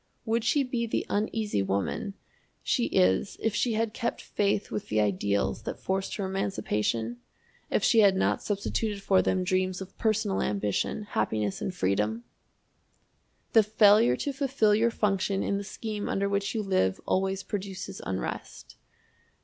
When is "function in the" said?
14.89-15.63